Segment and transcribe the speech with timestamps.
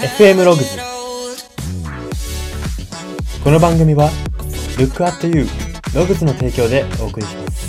[0.00, 0.78] FM ログズ
[3.44, 4.08] この番組は
[4.78, 5.44] Look at You
[5.94, 7.60] ログズの提供でお送りします。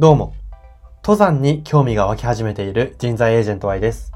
[0.00, 0.34] どうも。
[1.04, 4.10] 登山に興味が湧き始めている人材エージェント Y です。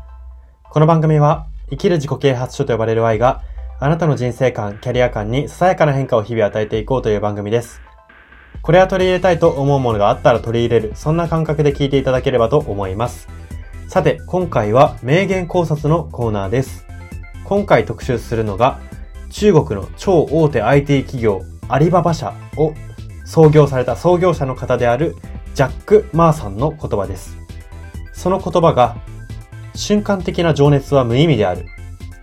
[0.72, 3.42] この番組は生きる自己啓発書と呼ばれる Y が
[3.80, 7.80] あなたの人生観、キャリア観にささやかな変化を日々与えていこうという番組です。
[8.62, 13.28] これは取り入れたいと思うものがあったら取り入れる、そんな感覚で聞いていただければと思います。
[13.88, 16.86] さて、今回は名言考察のコーナーです。
[17.44, 18.80] 今回特集するのが、
[19.30, 22.72] 中国の超大手 IT 企業アリババ社を
[23.24, 25.16] 創業された創業者の方である
[25.54, 27.36] ジャック・マーさんの言葉です。
[28.12, 28.96] その言葉が、
[29.74, 31.66] 瞬間的な情熱は無意味である。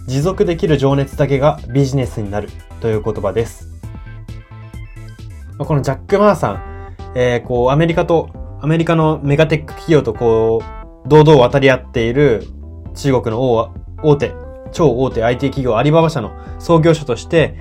[0.08, 2.50] 持続できる情熱だけがビジネスになる
[2.80, 3.70] という言葉です。
[5.58, 8.30] このジャック・マーさん、えー、こう、アメリカと、
[8.62, 10.64] アメリカのメガテック企業とこ
[11.06, 12.46] う、堂々渡り合っている
[12.96, 13.72] 中国の大
[14.04, 14.34] 大手、
[14.72, 17.56] 超大手 IT 企業アリババ社の創業者として、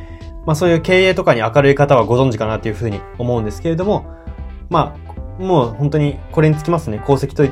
[0.47, 4.06] まあそういう経営とかに明るい方はご存知かなというふうに思うんですけれども、
[4.69, 4.97] ま
[5.38, 7.00] あ、もう本当にこれにつきますね。
[7.02, 7.44] 功績と、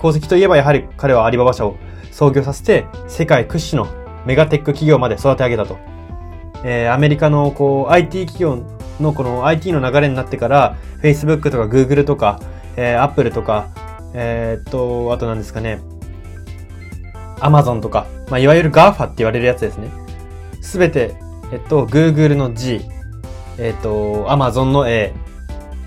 [0.00, 1.76] 功績といえばやはり彼はアリババ社を
[2.10, 5.78] 創業させて、世界屈指のメガテック企業まで育て上げたと。
[6.64, 8.64] えー、アメリカのこう IT 企業
[8.98, 12.40] のこの IT の流れになってから、Facebook とか Google とか、
[12.76, 13.68] えー、Apple とか、
[14.14, 15.80] えー、っと、あと何ですかね、
[17.40, 19.90] Amazon とか、まあ、いわゆる GAFA って言われるやつですね。
[20.62, 21.14] すべて、
[21.52, 22.80] えっと、Google の G、
[23.58, 25.12] えっと、Amazon の A、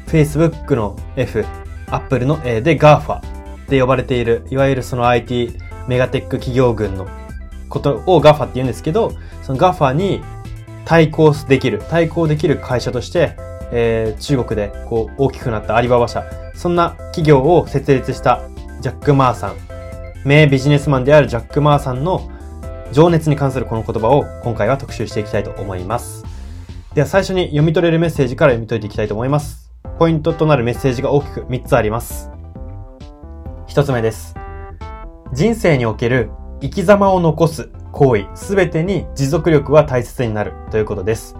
[0.05, 1.45] Facebook の F、
[1.87, 3.32] Apple の A で GAFA
[3.73, 5.57] って呼ばれている、いわゆるその IT
[5.87, 7.07] メガテック企業群の
[7.69, 10.21] ことを GAFA って言うんですけど、その GAFA に
[10.85, 13.35] 対抗できる、対抗できる会社として、
[13.71, 16.23] えー、中国でこう大きくなったアリババ社、
[16.53, 18.43] そんな企業を設立した
[18.81, 19.55] ジャック・マーさん、
[20.23, 22.29] 名ビジネスマンであるジャック・マーさんの
[22.91, 26.23] 情熱に関するこの言葉を今回は特集していきたいと思います。
[26.93, 29.71] では最初に読み取れるメッセージから読み解いていきたいと思います。
[29.97, 32.32] ポイントとなるメッセージが大きく3つあります。
[33.73, 34.35] 1つ目です。
[35.33, 36.29] 人生における
[36.61, 41.35] 生き様を残す行為すべてに持続力は大切になるということです。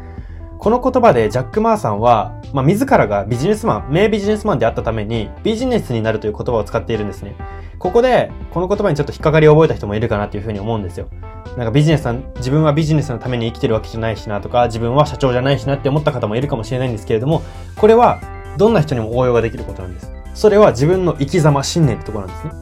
[0.58, 7.36] この言葉でジャック・マーさんは、まあ、自らがビジネスマン、名ビジネスマンであったためにビジネスになるという言葉を使っているんですね。
[7.78, 11.10] ここで、この言葉にちょっと引っかかりを覚えた人もいるかなっていうふうに思うんですよ。
[11.56, 17.44] なんかビジネスさん、自分はビジネスのために生きてるわけじゃないしなとか、自分は社長じゃないしなって思った方もいるかもしれないんですけれども、
[17.76, 18.20] これは
[18.58, 20.13] どんな人にも応用ができることなんです。
[20.34, 22.54] それは自分の生き様、信念ってところなんですね。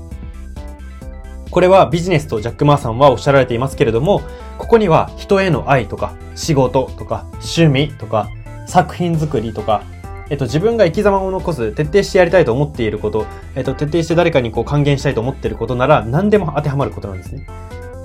[1.50, 4.22] これはビジネスとジャック・マーさんはおっしゃられていますけれども、
[4.58, 8.30] ここには人への愛とか、仕事とか、趣味とか、
[8.68, 9.84] 作品作りとか、
[10.30, 17.46] えっと、自分が生き様を残す、徹底してやりたいと思っていること、えっと、徹底して誰かにこう還元したいと思っていることなら、何でも当てはまることなんですね。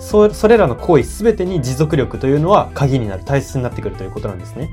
[0.00, 4.71] そ、それらの行為すべてに持続力というのは鍵になる、大切になってくるということなんですね。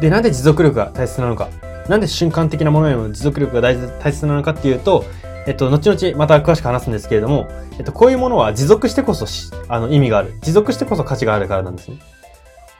[0.00, 1.48] で、なんで持続力が大切なのか。
[1.88, 5.04] なんで瞬間的なものへの持続力が大大切なのかっていうと、
[5.46, 7.48] えっと、後々また詳しく話すんですけれども、
[7.78, 10.34] えっと、こういうものは持続してこそし、あの、意味がある。
[10.42, 11.98] 持続してこそ価値があるからなんですね。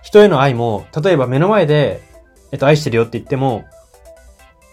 [0.02, 2.02] 人への愛も、例えば目の前で、
[2.52, 3.64] えっと、愛してるよって言っても、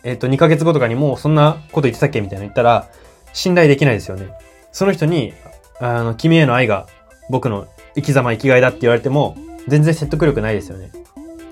[0.04, 2.90] えっと、2ヶ月後とかにもうそんなこと言ってたっけみたいな言ったら、
[3.32, 4.30] 信頼できないですよね。
[4.72, 5.34] その人に、
[5.80, 6.88] あの、君への愛が
[7.30, 10.92] 僕の生き様、生きがいだって言われても、全然説得力ないですよね。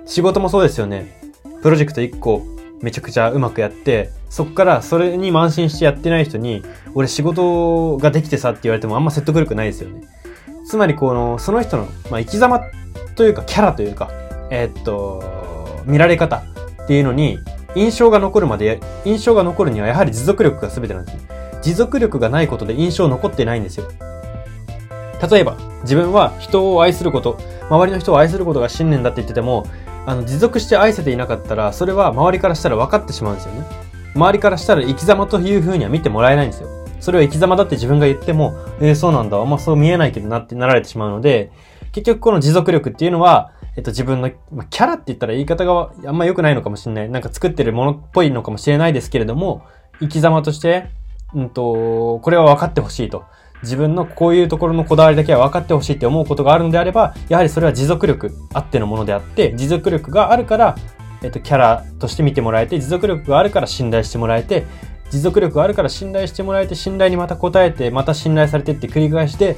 [0.05, 1.19] 仕事もそうですよね。
[1.61, 2.45] プロジェクト1個
[2.81, 10.01] めちゃくちゃうまくやって、そこからそれに慢心してやってない人に、俺仕事ができてさって言われてもあんま説得力ないですよね。
[10.65, 12.61] つまりこの、その人の、まあ、生き様
[13.15, 14.09] というか、キャラというか、
[14.49, 16.43] えーっと、見られ方
[16.83, 17.39] っていうのに、
[17.75, 21.21] 印象が残るまで、印象が残るにはやはり持続力が全てなんですね。
[21.61, 23.85] 持続力がないことで印象残ってないんですよ。
[25.31, 27.37] 例えば、自分は人を愛すること、
[27.69, 29.65] 周りの人を愛することが信念だって言ってても、
[30.05, 33.65] あの、持続して愛せていなかったら、それは周りからしたら分かってしまうんですよね。
[34.15, 36.69] 周りからしたら生き様という風には見てもらえないんですよ。
[36.99, 41.51] それを生き様だって自分が言っても、えー、そうなんだ、あんまそう見えないけどなってなられてしまうので、
[41.91, 47.09] 結局この持続力っていうのは、えっと自分の、まあ、キャラって言ったら言い方があんま良くないのかもしれない。
[47.09, 49.63] なんか作ってるものっぽいのかもしれないですけれども、
[49.99, 50.89] 生き様として、
[51.33, 53.23] うんと、これは分かってほしいと。
[53.63, 60.75] 自分のこういうところのこだわりだけは分かってほしいって思うことがあるのであれば、やはりそれは持続力あってのものであって、持続力があるから、
[61.23, 64.65] えっと、キャラとして見てもらえて、持続力があるから信頼してもらえて、
[65.09, 69.55] 持続力があるから信頼してもらえて、信頼にまた応えて、また信頼されてって繰り返して、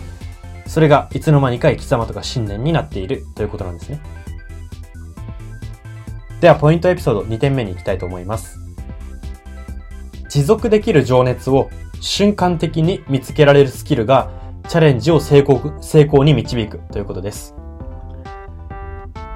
[0.68, 4.00] それがいつの間にか生き様とか信念になっているということなんですね。
[6.42, 8.60] では、ポイントエピソード2点目に行きたいと思います。
[10.30, 11.70] 持続できる情熱を
[12.02, 14.30] 瞬間的に見つけられるスキルが
[14.68, 17.56] チャレンジを成功、成功に導くということです。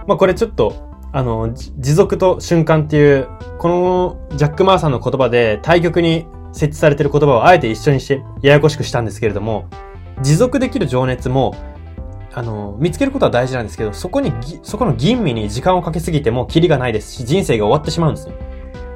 [0.08, 3.28] まあこれちょっと、あの、持続と瞬間っていう、
[3.58, 9.66] このジャック・マーさんの言葉で対局に設置されてる言葉をあえて一緒にしてややこしくしたんですけれども、
[10.22, 11.56] 持続できる情熱も、
[12.34, 14.32] あの、見つけることは大事なんですけど、そこに、
[14.64, 18.34] そこの吟味に時間をかけすぎてもキリがないですし、人生が終わってしまうんですね。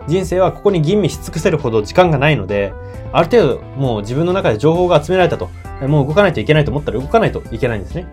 [0.07, 2.73] 人生はここに吟味し尽くせるほど時間がないので、
[3.11, 5.50] ある程度もう自分の中で情報が集められたと、
[5.88, 8.07] もう動かないといけないと思ったら動かないといけないんですね。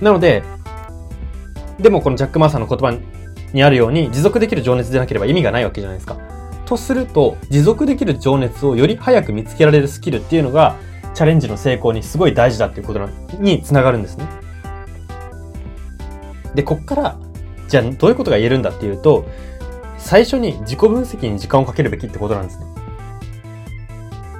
[0.00, 0.42] なので、
[1.78, 2.96] でもこのジャック・マーさんの言葉
[3.52, 6.16] にあるように、持続できる情熱でなければ意味がないわけじゃないですか。
[6.64, 10.76] とすると、持続できる情熱をより早く見つけられるスキルっていうのが、
[11.14, 13.08] チャレンジの成功にすごい大事だっていうこと
[13.38, 14.26] につながるんですね。
[16.54, 17.16] で、こっから、
[17.68, 19.26] じゃあどういうことが言えるんだっていうと、
[20.08, 22.64] 最初に自己分析に時間をかけるべきってことなんですね。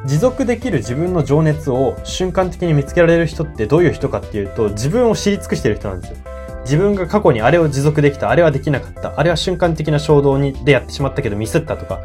[0.06, 6.16] 持続できる自分の情熱を瞬間的に見つけられる人ってどういう人かっていうと、自分を知り尽くしてる人なんですよ。
[6.62, 12.00] 自分が過去にあれを持続できた、あれはできなかった、あれは瞬間的な衝動にでやってしまったけどミスったとか、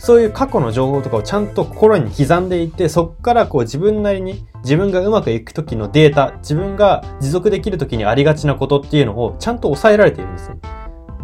[0.00, 10.56] そういう過去の情報とかをちゃんと心に刻んでいて、そっからこう自分なりに自分がうまくいく時のデータ、自分が持続できる時にありがちなことっていうのをちゃんと抑えられているんですね。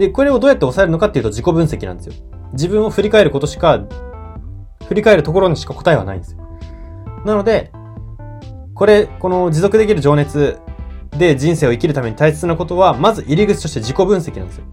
[0.01, 2.15] で、これをどうやって抑えるのかっていうと自己分析なんですよ。
[2.53, 3.85] 自分を振り返ることしか、
[4.89, 6.39] 振り返るところにしか答えはないんですよ。
[7.27, 7.71] なので、
[8.75, 10.59] これ、この持続できる情熱
[11.19, 14.65] で人生を生きるために大切なことは、まず入り口として自己分析なんですよ。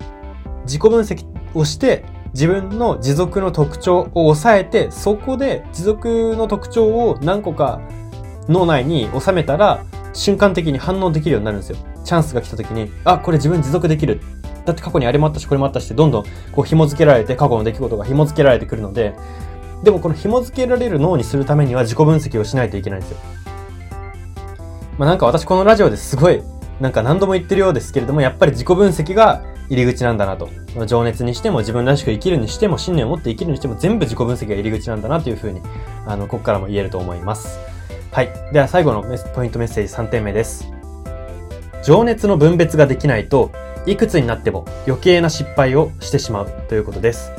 [0.64, 7.82] 自己分析をして、自分の持続の特徴を抑えて、そこで持続の特徴を何個か
[8.48, 9.84] 脳内に収めたら、
[10.14, 11.78] 瞬間的に反応できるようになるんですよ。
[12.06, 14.22] チャンスが来た時に、あ、これ自分持続できる。
[14.68, 19.16] だって過去にあれもあったし、これもあったし、どんどんこう紐付けられて、過去の出来事が紐付けられてくるので、
[19.82, 23.18] でもこの紐付けられる脳にするためには自己分析をしないといけないんですよ。
[24.98, 26.44] まあなんか私このラジオですごい、
[26.82, 30.50] なんか何度も言ってるようですけれども、やっぱり自己分析が入り口なんだなと。
[30.86, 35.62] 情熱にしても自分らしく生きるにしても信念を持って生きるにしても全部自己分析が入り口なんだなというふうに、
[36.06, 37.58] あの、ここからも言えると思います。
[38.12, 38.30] はい。
[38.52, 39.04] では最後の
[39.34, 40.78] ポイントメッセージ3点目です。
[41.84, 43.52] 情熱の分別ができないと、
[43.88, 47.32] いくつになっても余計な失敗をしてしまうということです。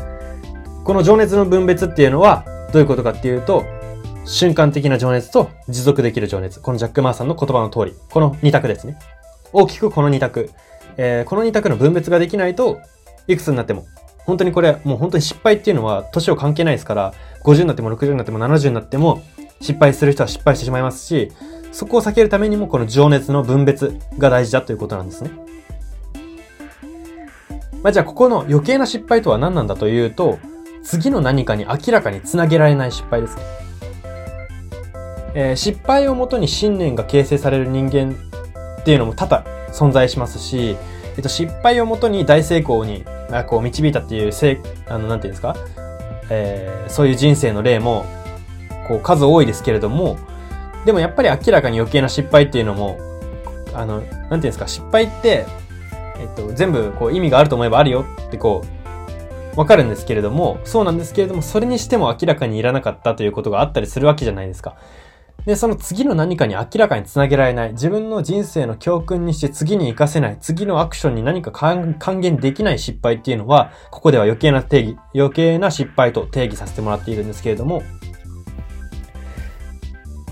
[0.83, 3.67] この情熱の分別っていうのはどういうことかっていうと、
[4.25, 6.61] 瞬間的な情熱と持続できる情熱。
[6.61, 7.95] このジャック・マーさんの言葉の通り。
[8.11, 8.99] この2択ですね。
[9.53, 10.51] 大きくこの2択。
[10.97, 12.81] えー、この2択の分別ができないと、
[13.27, 13.87] いくつになっても、
[14.25, 19.23] 本当にこれ、もう本当に失敗っていうのは、年を関係ないですから、50になっても60になっても70になっても、
[19.61, 21.31] 失敗する人は失敗してしまいますし、
[21.73, 25.31] そこを避けるためにも、この情熱の分別が大事だということなんですね。
[27.83, 30.39] まあ、じゃあ、ここの余計な失敗とは何なんだというと、
[30.83, 33.43] 次の何かに明らかにつなげられない失敗ですね。
[35.35, 38.17] えー、失敗をもとに信念が形成される人間
[38.81, 40.77] っていうのも多々存在しますし、
[41.17, 45.57] えっと、失敗をもとに大成功に、あこう、導いたっていう、せあの、なんていうんですか、
[46.31, 48.07] えー、そういう人生の例も、
[48.87, 50.17] こう、数多いですけれども、
[50.85, 52.99] でもやっぱり明らかに余計な失敗っていうのも、
[53.75, 55.45] あの、なんていうんですか、失敗って、
[56.21, 58.63] えっと、全部、こう、意味があると思えばあるよってこ
[59.57, 64.77] う、わかるんですけれども、そうなんですけれども、それにしても明らかにいらなかったということがあったりするわけじゃないですか。
[65.47, 77.83] で、その次の何かに明らかにつなげられない、自分の人生の教訓にして次に活かせない、次のアクションに何か還元できない失敗っていうのは、ここでは余計な定義、余計な失敗と定義させてもらっているんですけれども、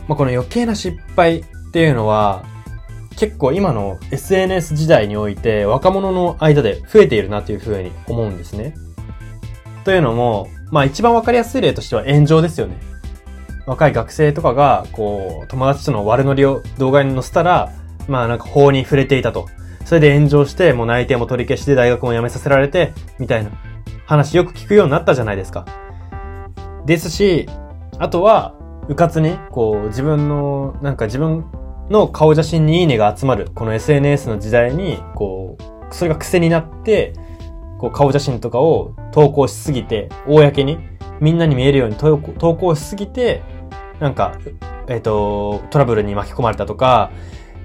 [0.07, 2.45] まあ、この余計な失敗っていうのは、
[3.17, 8.75] 結構今の SNS 時代において若者の間で増えているなというふうに思うんですね。
[9.85, 12.77] というのも、まあ一番わかりやすい例としては炎上ですよね。
[13.67, 17.73] 若い学生とかが、こう、友達との悪ノリを動画に載せたら、
[18.07, 19.47] まあなんか法に触れていたと。
[19.85, 23.51] それで炎上して、もう内定も取り消して大学も辞めさせられて、みたいな
[24.05, 25.67] 話よく聞くようになったじゃないですか。
[26.85, 27.49] ですし、
[27.99, 28.55] あとは、
[28.89, 31.45] うかつに、こう、自分の、なんか自分
[31.91, 37.13] の顔写真にいいねが集まる、この SNS の時代に、こう、それが癖になって、
[37.79, 40.79] こう、顔写真とかを投稿しすぎて、公に、
[41.21, 43.43] みんなに見えるように投稿しすぎて、
[44.01, 44.39] なんか、
[44.89, 47.11] えっ、ー、と、トラブルに巻き込まれたとか、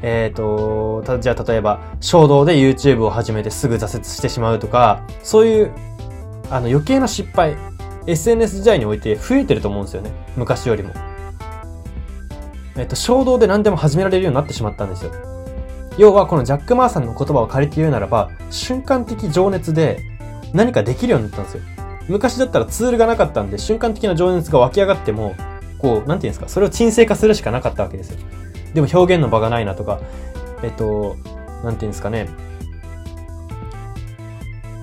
[0.02, 5.72] えっ、ー、と、じゃあ例えば、衝動で YouTube を始めてすぐ挫折してしまうとか、そういう、
[6.50, 7.56] あの余計な失敗、
[8.08, 10.12] SNS 時代において増えてると思うんですよね。
[10.36, 10.92] 昔よりも。
[12.78, 15.12] えっと、衝動で何でも始められるようになってしまったんですよ。
[15.98, 20.00] 要はこのジャック・マーさんの言葉を借りて言うならば、瞬間的情熱で
[20.54, 21.64] 何かできるようになったんですよ。
[22.08, 25.36] 昔だったらツールがなかったんで、瞬間的な情熱が湧き上がっても、
[25.80, 28.20] こう、なんていうんですか、それを沈静化するしかなかったわけですよ。
[28.74, 30.00] でも表現の場がないなとか、
[30.64, 31.18] えっと、
[31.64, 32.30] なんていうんですかね。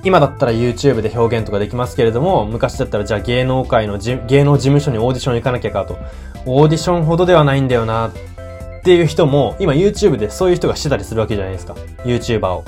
[0.05, 5.99] 今だったら YouTube で表現とかできますけれども、昔だったらじゃあ芸能界の芸能事務所にオーディション行かなきゃかと。
[6.49, 8.13] オーディションほどではないんだよなっ
[8.83, 11.75] ていう人も、今 YouTube でそういう人がしてたりするわけじゃないですか。
[12.05, 12.65] YouTuber を。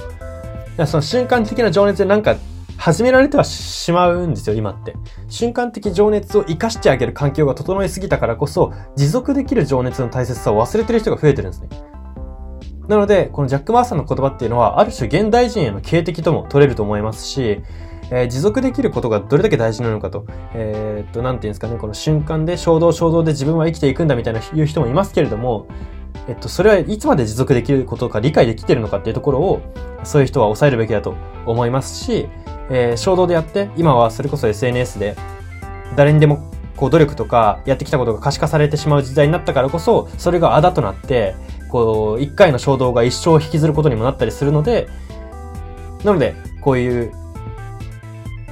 [0.87, 2.37] その瞬間的な情熱でなんか
[2.77, 4.95] 始められてはしまうんですよ、今って。
[5.29, 11.69] 瞬間的情熱を活かしてあげる環境が整いすぎたからこそ、持続できる情熱の大切さを忘れてる人が増えてるんですね。
[12.89, 17.63] なので、このジャック・マーさんの言葉っていうのは、ある種現代人への警笛とも取れると思いますし、
[18.11, 25.67] えー、持続できることがどれだけ大事なのかと、えー、っと、なんていうんですかね、この瞬間で衝動衝動で自分は生きていくんだみたいな言う人もいますけれども、
[26.29, 29.61] えっと、それはいつまで持続できることか理解できてるのかっていうところを、
[30.05, 31.15] そういう人は抑えるべきだと
[31.47, 32.29] 思いますし、
[32.71, 35.17] えー、衝動でやって、今はそれこそ SNS で、
[35.97, 41.35] 誰にでもこう努力とかやってきたことが可視化されてしまう時代になったからこそ、それがあだとなって、
[41.69, 44.89] こう、一回の衝動が一生引きずることにもなったりするので、
[46.05, 47.13] なので、こういう、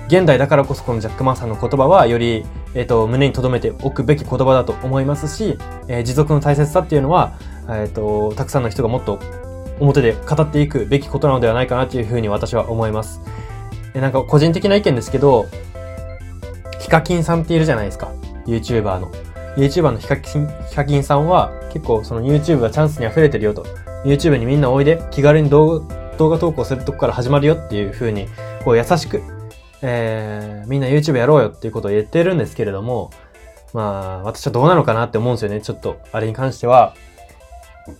[0.08, 7.38] 現代だからこそこのジャック・マーさんの言葉は、より、えっ、ー、と、胸に留めておくべき言葉だと思いますし、えー、持続の大切さっていうのは、
[7.68, 9.20] えっ、ー、と、たくさんの人がもっと
[9.80, 13.20] 表で語っていくべきことなのではないかなというふうに私は思います。
[13.94, 15.46] えなんか個人的な意見ですけど、
[16.80, 18.10] ヒカキンさんっているじゃないですか。
[18.46, 19.12] YouTuber の。
[19.56, 23.66] YouTuber のヒカキン、ヒカキンさんは結構その YouTube がチャンスに溢れてるよと。
[24.04, 25.80] YouTube にみんなおいで、気軽に動
[26.18, 28.26] 画投稿するとこから始まるよっていう風に、
[28.64, 29.22] こう優しく、
[29.82, 33.10] えー、みんな YouTube やろうよっていうことを言ってるんですけれども、
[33.72, 35.60] まあ、私はどうなのかなって思うんですよね。
[35.60, 36.94] ちょっと、あれに関しては。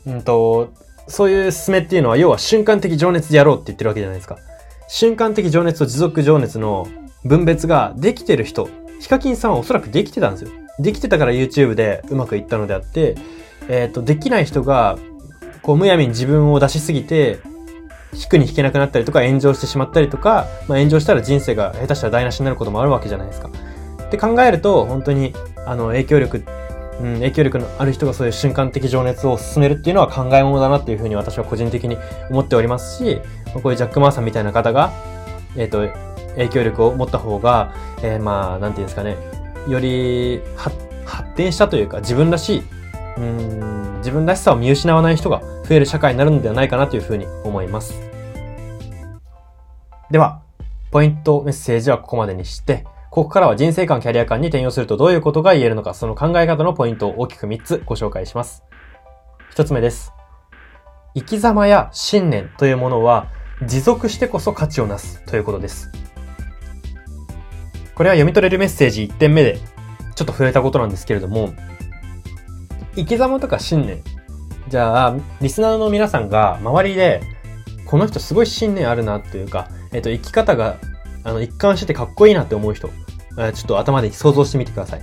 [0.07, 0.71] うんと、
[1.07, 4.39] そういう勧めっていうのは、要は瞬間的情熱でやろうって言ってるわけじゃないですか。
[4.89, 6.87] 瞬間的情熱と持続情熱の
[7.25, 8.69] 分別ができてる人、
[9.01, 10.51] ヒカキンさんはおそらくできてたんですよ。
[10.79, 13.17] できてたから YouTube でうまくいったのであって、
[13.69, 14.99] えっ、ー、と、できない人が、
[15.63, 17.41] こう、むやみに自分を出しすぎて、
[18.13, 23.51] 引くに引けなくなったりとか、炎上してしまったりとか、まあ、炎上したら人生が下手したら台無しになることもあるわけじゃないですか。
[24.03, 25.35] って考えると、本当に、
[25.67, 26.45] あの、影響力、
[27.01, 31.97] うん、影響力のある人がそういう瞬間的情熱を進めるっていうのは考え物だなっていうふうに私は個人的に
[32.31, 33.21] 思っておりますし、
[33.55, 34.93] こういうジャック・マーさんみたいな方が、
[35.57, 35.93] えっ、ー、と、
[36.35, 39.17] 影響力を持った方が、えー、まあ、なんていうんですかね、
[39.69, 40.77] より発
[41.35, 42.63] 展したというか、自分らしい、
[43.19, 47.95] うん、自分らしさを見失わない人が増える社会になるのではないかなというふうに思います。
[50.11, 50.43] では、
[50.91, 58.63] ポイントメッセージはここまでにして、ここからは人生観、キャリア観に転用するとどういうことが言えるのか、その考え方のポイントを大きく3つご紹介します。
[59.55, 60.13] 1つ目です。
[61.15, 63.27] 生き様や信念というものは
[63.67, 65.91] 持続してこそ価値をなすということです。
[67.95, 69.59] これは読み取れるメッセージ1点目で
[70.15, 71.53] ちょっと触れたことなんですけれども、
[72.99, 74.03] 生き様とか信念。
[74.69, 77.23] じゃあ、リスナーの皆さんが周りで、
[77.87, 80.79] この人すごい信念あるなというか、えっ、と、生き方が、
[81.23, 85.03] あの、一貫しててかっこいいなって思う人、ちょっと頭で想像してみてください。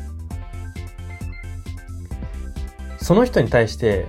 [2.97, 4.07] その人に対して、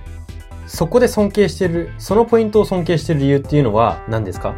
[0.67, 4.53] そこで尊敬してる、そのポイントを尊敬してる理由っていうのは何ですか？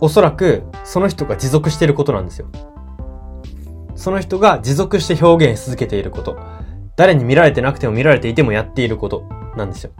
[0.00, 2.46] おそらく、その人が持続していることなんですよ。
[3.96, 6.38] その人が持続して表現し続けていること。
[7.00, 9.22] 誰に見られてなくても見られていてもやっていること
[9.56, 9.92] なんですよ。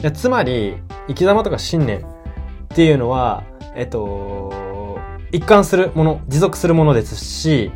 [0.00, 0.74] いやつまり、
[1.06, 2.04] 生き様とか信念っ
[2.74, 3.44] ていうのは、
[3.76, 4.52] えっと、
[5.30, 7.70] 一貫するもの、持続するものですし、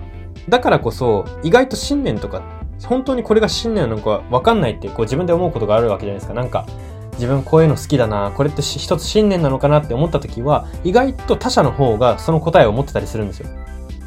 [0.49, 2.43] だからこそ、意外と信念とか、
[2.85, 6.35] 本当にこれが信念なのかわかんないって、こう自分で思うことがあるわけじゃないですか。
[6.35, 6.67] なんか、
[7.13, 13.49] 自分こういうの好きだな、これって一つ信念なのかなって思った時は、意外と他者の方がその答えを持ってたりするんですよ。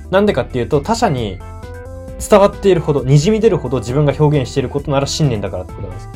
[0.10, 1.39] なんでかっていうと、他者に
[2.29, 6.09] 伝わっているほど、滲み出るほど自分が表現していることなら信念だからってことなんです。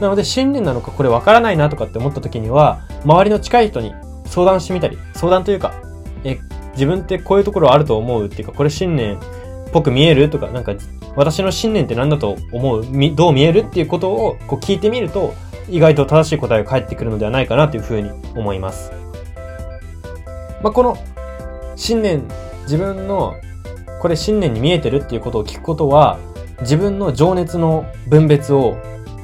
[0.00, 3.94] なので、信念なのかこれわからないなとかって思った時には、周りの近い人に
[4.26, 5.74] 相談してみたり、相談というか、
[6.24, 6.38] え、
[6.72, 9.20] 自分ってこういうところあると思うっていうか、これ信念っ
[9.72, 10.74] ぽく見えるとか、なんか、
[11.14, 12.84] 私の信念って何だと思う？
[13.14, 15.32] どう見えるっていうことをこう聞いてみると、
[15.70, 18.92] 意外と正しい答えが返ってくるのではないかなというふうに思います。
[20.62, 20.98] まあ、この
[21.74, 22.24] 信念、
[22.64, 23.34] 自分の
[24.06, 26.20] これ信念に見えてるっていうことを聞くことは、
[26.60, 28.76] 自分の情熱の分別を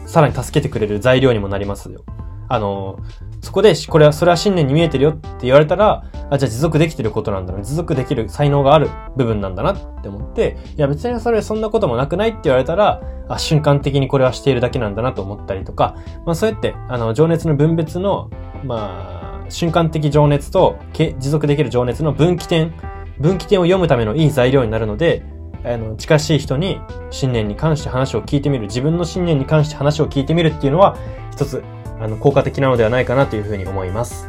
[0.06, 2.02] さらに助けてくれる材料にもなりますよ。
[2.48, 2.98] あの、
[3.42, 7.62] そこで、これは、それは信念に見えてるよって言われたら、あ、じゃあ持続できてることなんだな。
[7.62, 15.94] 持続できる才能がある部分なんだなって思って、いや別にそれそんなこともなくないって言われたら、あ、瞬間的にこれはしているだけなんだなと思ったりとか、
[16.26, 18.30] まあそうやって、あの、情熱の分別の、
[18.64, 22.74] まあ、瞬間的情熱と、持続できる情熱の分岐点、
[23.18, 25.22] 分岐点を読むためのいい材料になるので、
[25.64, 30.96] あの、近しい人に信念に関して話を聞いてみる、自分の信念に関して話を聞いてみるっていうのは、
[31.30, 31.62] 一つ、
[32.00, 34.28] あの、効果的なのではないかなというふうに思います。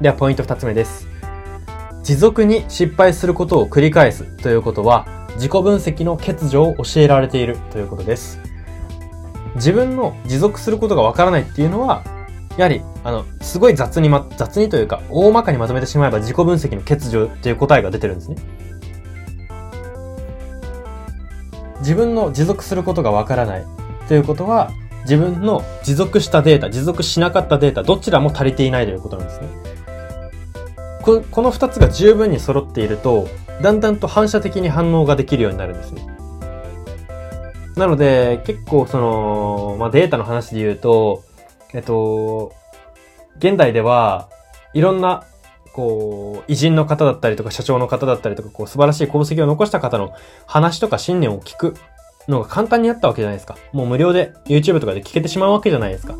[0.00, 1.08] では、ポイント二つ目です。
[2.04, 8.40] 持続に失敗することを繰り返すということは、自己分析の欠如を教えられているということです。
[9.56, 12.04] 自分の持続することがわからないっていうのは、
[12.58, 18.36] やはり、あの、すごい雑にま、雑にというか、大まかにまとめてしまえば自己分析の欠如という答えが出てるんですね。
[21.78, 23.66] 自分の持続することがわからない
[24.08, 24.72] ということは、
[25.02, 29.48] 自分の持続したデータ、持続しなかったデータ、どちらも足りていないということなんですね。
[31.02, 33.28] ここの二つが十分に揃っていると、
[33.62, 36.04] だんだんと反射的に反応ができるようになるんですね。
[37.76, 41.22] なので、結構その、まあ、データの話で言うと、
[41.74, 42.52] えっと、
[43.38, 44.28] 現代では、
[44.74, 45.24] いろんな、
[45.72, 50.12] こう、偉人の方だったりとか、社長の方だったりとか、こう、素晴らしい功績を残した方の
[50.46, 51.74] 話とか信念を聞く
[52.28, 53.56] のが簡単になったわけじゃないですか。
[53.72, 56.16] もう無料で YouTube とかで聞けてしまうわけじゃないですか。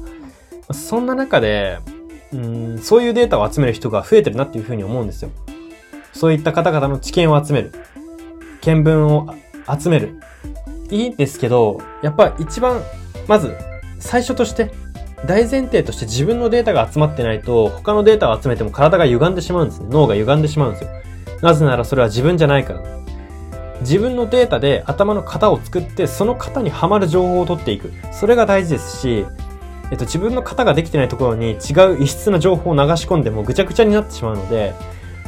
[0.72, 1.78] そんな中で、
[2.32, 5.30] うんそういうデータを集める人が増えてるなっていうふうに思うんですよ。
[6.12, 7.72] そういった方々の知見を集める。
[8.60, 9.34] 見聞を
[9.78, 10.20] 集める。
[10.90, 12.82] いいんですけど、やっぱ一番、
[13.26, 13.54] まず、
[13.98, 14.72] 最初として、
[15.26, 19.88] 大前提として自分のデータが集まってないと、他のデータを集めても体が歪んでしまうんですね。
[19.90, 20.90] 脳が歪んでしまうんですよ。
[21.42, 22.82] なぜならそれは自分じゃないから。
[23.80, 27.92] 自分のデータで頭の型を作って、その型にはまる情報を取っていく。
[28.12, 29.26] それが大事ですし、
[29.90, 34.74] えっと、自分の型ができてないところに違う異質な情報を流し込んでもぐちゃぐちゃになってしまうので、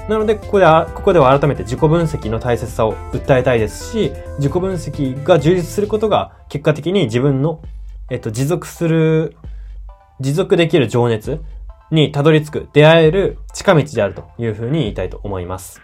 [0.08, 7.60] なので、ここで、ここでは改めて自己分析の大切さを訴えたいですし、自己分析が充実することが結果的に自分の、
[8.10, 9.36] えっと、持続する、
[10.20, 11.40] 持続できる情熱
[11.90, 15.80] にたどり着く、出会える近道であるというふうに言いたいと思います。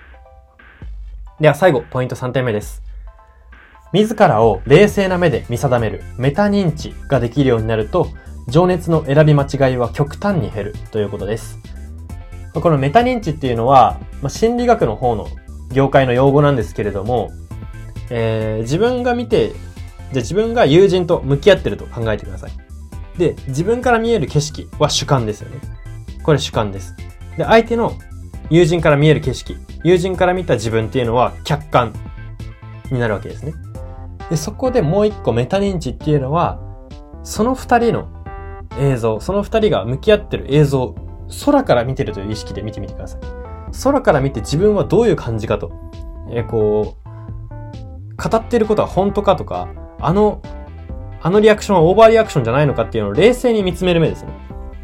[1.41, 2.83] では最後、ポイント3点目です。
[3.93, 8.09] 自らを冷静な目で見定めるメタ認知ができるようになると、
[8.49, 11.59] 情熱の選び間違いは極端に減るということです。
[12.53, 15.29] このメタ認知っていうのは、まあ、心理学の方の
[15.73, 17.31] 業界の用語なんですけれども、
[18.11, 19.53] えー、自分が見て、
[20.13, 22.66] じゃ自分が友人と向き合ってると考えてください。
[23.19, 25.59] で、自分から見える景色は主観ですよね。
[26.23, 26.95] これ主観です。
[27.37, 27.95] で、相手の
[28.51, 31.93] 友人から見える景色、友人から見た自分っていうのは客観
[32.91, 33.55] になるわけですね。
[34.31, 36.61] で、そこでもう一個メタ認知っていうのは、
[37.23, 38.09] その二人の
[38.79, 40.95] 映像、その二人が向き合ってる映像、
[41.45, 43.21] 空から見てるという意識で見てみてください。
[43.83, 45.73] 空から見て自分はどういう感じかと。
[46.31, 49.69] え、こう、語ってることは本当かとか、
[50.01, 50.41] あの、
[51.27, 54.29] あのリアクションはオーバーリアクションじゃないのかっていうのを冷静に見つめる目ですね。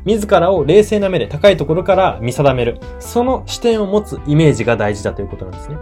[0.05, 2.81] 自らを冷静な目で高いところから見定める。
[2.99, 5.77] その視点を持つイメージが大事だということなんですね。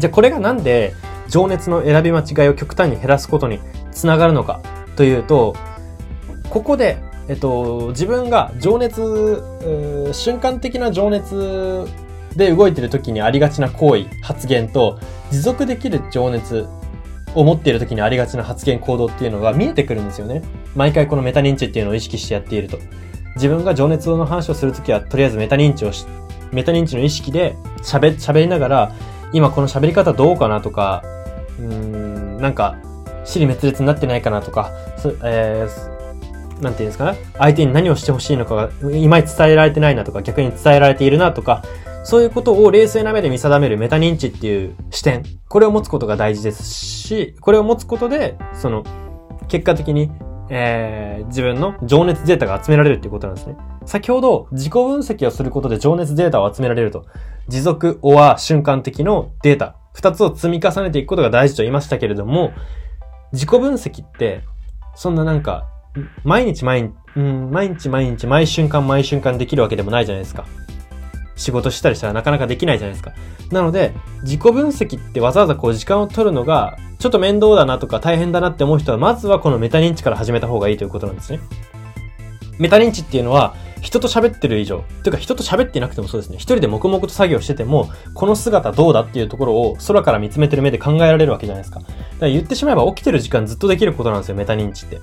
[0.00, 0.92] じゃあこれがなんで
[1.28, 3.60] 情熱の選び間違いを極端に減らすことに
[3.92, 4.60] つながるのか
[4.96, 5.54] というと、
[6.50, 9.40] ここで、えっと、自分が情熱、
[10.10, 11.86] 瞬間的な情熱
[12.34, 14.98] で動いてる時にありがちな行為、発言と、
[15.30, 16.66] 持続できる情熱
[17.34, 20.42] を持っている時にありがちな発言行動っていうのが見えてくるんですよね。
[20.74, 22.78] 毎回このメタ認知っていうのを意識してやっていると。
[23.36, 26.06] 自分が情熱の話をするときは、とりあえずメタ認知をし、
[26.52, 28.92] メタ認知の意識で喋、喋りながら、
[29.32, 31.02] 今この喋り方どうかなとか、
[31.58, 32.76] うーん、なんか、
[33.24, 34.70] 尻滅裂になってないかなとか、
[35.24, 37.18] えー、なんていうんですかね。
[37.38, 41.62] 相手に何をしてほしいのかが、いまいち伝えられてないなとか、逆に伝えられているなとか、
[42.04, 48.84] そういうことを冷静な目で見定めるメタ認知っていう視点、これを持つことが大事ですし、これを持つことで、その、
[49.48, 50.10] 結果的に、
[50.50, 53.56] えー、自分の情熱データが集められるっていうことなんですね。
[53.86, 57.06] 先ほど、自己分析をすることで情熱データを集められると。
[57.48, 62.52] 持続、おは瞬間的のデータ、二つを積み重ねていくことが大事と言いましたけれども、
[63.32, 64.42] 自己分析って、
[64.94, 65.68] そんななんか、
[66.24, 70.46] 毎日毎日、うん、毎日毎日、毎瞬間毎瞬間できるわけでもないじゃないですか。
[71.36, 73.12] 仕事したりしたらなかなかできないじゃないですか。
[73.50, 81.40] なので、自己分析ってわざわざこう時間を取るのが、ちょっと面倒だなとか大変だなって思う人は、まずはこのメタ認知から始めた方がいいということなんですね。
[82.58, 86.36] メタ認知っていうのは、人と喋ってる以上、というか人と喋っていなくてもそうですね。
[86.36, 91.80] 一人で黙々と作業してても、この姿どうだっていうところを空から見つめてる目で考えられるわけじゃないですか。
[91.80, 95.00] だから言ってしまえば起きてる時間ずっとできることなんですよ、メタ認知って。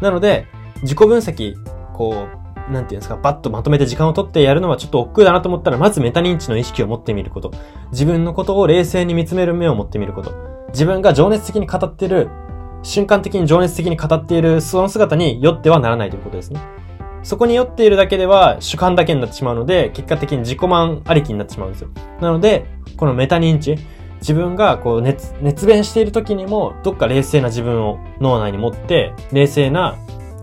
[0.00, 0.46] なので、
[0.82, 1.54] 自己分析、
[1.94, 7.52] こう、なんていうんですか、バッとまとめて時間を取ってやるのはちょっと億劫だなと思ったら、まずメタ認知の意識を持ってみること。
[7.90, 10.32] 自分のことを冷静に見つめる目を持ってみること。
[10.70, 12.28] 自分が情熱的に語ってる、
[12.82, 16.60] 瞬間的に情熱的に語っているその姿に酔ってはならないということですね。
[17.22, 21.88] そこに酔っているだけでは主観だけになってしまうので、結果的に自己満ありきになってしまうんですよ。
[22.20, 23.76] なので、このメタ認知、
[24.20, 29.96] 自分がこう熱、熱弁している時にも、どっか冷静な自分を脳内に持って、冷静な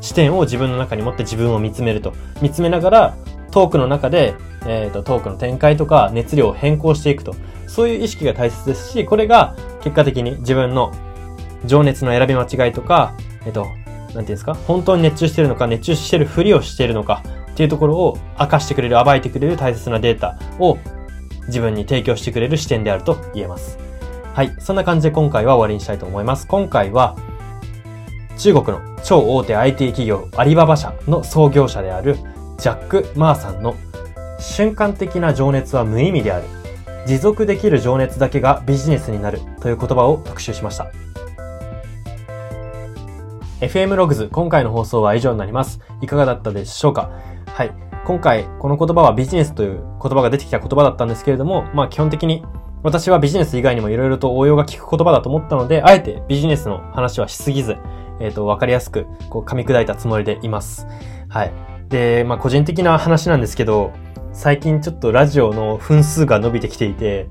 [0.05, 2.13] 視点を自分の中に持って自分を見つめると。
[2.41, 3.17] 見つめながら、
[3.51, 4.35] トークの中で、
[4.67, 7.35] えっ、ー、と、トークの展開とか熱量を変更していくと。
[7.67, 10.93] そういう意識が大切ですし、これが結果的に自分の
[11.65, 13.15] 情熱の選び間違いとか、
[13.45, 14.53] えっ、ー、と、なんていうんですか？
[14.53, 20.77] 本当に熱中してるのか、熱中してるふりをしているのかっていうところを明かしてくれる、暴いてくれる大切なデータを
[21.47, 23.79] 自分に提供してくれる視点であると言えます。
[24.33, 24.55] はい。
[24.59, 26.45] そんな感じで今回は終わりにしたいと思います。
[26.47, 27.15] 今回は、
[28.37, 32.17] 中国の超大手 IT 企業アリババ社の創業者である
[32.57, 33.75] ジャック・マーさんの
[34.39, 36.45] 瞬間的な情熱は無意味である。
[37.07, 40.87] 持続できる情熱だけがビジネスになるという言葉を特集しました。
[43.61, 45.79] FM ログズ、今回の放送は以上になります。
[46.01, 47.09] いかがだったでしょうか？
[47.47, 47.71] はい。
[48.05, 52.43] 今回、この言葉はビジネスという言葉が出てきた言葉だったんですけれども、まあ基本的に
[52.83, 57.77] 私はビジネス以外にも色々と応用が効く言葉だと思ったので、あえてビジネスの話はしすぎず、
[58.19, 60.87] えっ、ー、と、わかりやすく、こう、噛み砕いたつもりでいます。
[61.29, 61.53] はい。
[61.89, 63.91] で、まあ、個人的な話なんですけど、
[64.33, 67.27] 最近ちょっとラジオの分数が伸びてきていて、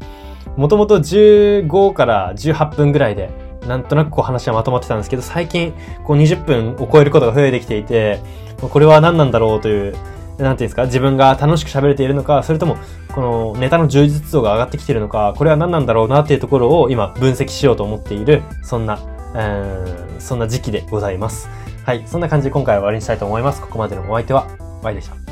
[0.56, 3.30] もともと15から18分ぐらいで、
[3.66, 5.72] なんとなくこう話はまとまってたんですけど、最近
[6.04, 8.20] こう20分を超えることが増えてきていて、
[8.60, 9.94] これは何なんだろうという
[10.38, 12.76] なんていうんですか、自分が楽しく喋れているのか、それとも、
[13.14, 18.98] このネタの充実度が上がってきているのか、これは何なんだろうなっていうところを今分析しようと思っている、そんな、
[20.18, 21.48] そんな時期でございます。
[21.84, 22.02] はい。
[22.06, 23.60] そんな感じで今回は終わりにしたいと思います。
[23.60, 24.46] ここまでのお相手は、
[24.82, 25.23] Y でした。